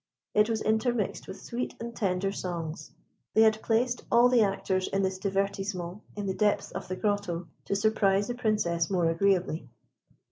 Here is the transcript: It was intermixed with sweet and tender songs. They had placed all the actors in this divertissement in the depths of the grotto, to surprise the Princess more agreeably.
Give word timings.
It 0.33 0.49
was 0.49 0.63
intermixed 0.63 1.27
with 1.27 1.39
sweet 1.43 1.75
and 1.79 1.95
tender 1.95 2.31
songs. 2.31 2.89
They 3.35 3.43
had 3.43 3.61
placed 3.61 4.01
all 4.11 4.29
the 4.29 4.41
actors 4.41 4.87
in 4.87 5.03
this 5.03 5.19
divertissement 5.19 6.01
in 6.15 6.25
the 6.25 6.33
depths 6.33 6.71
of 6.71 6.87
the 6.87 6.95
grotto, 6.95 7.45
to 7.65 7.75
surprise 7.75 8.27
the 8.27 8.33
Princess 8.33 8.89
more 8.89 9.11
agreeably. 9.11 9.69